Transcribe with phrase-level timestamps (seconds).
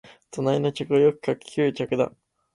[0.31, 2.11] 隣の客はよく柿喰う客だ